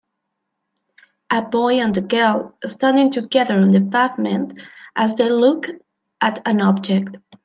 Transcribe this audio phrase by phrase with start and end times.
[1.29, 4.59] A boy and girl standing together on the pavement
[4.95, 5.67] as they look
[6.21, 7.17] at an object.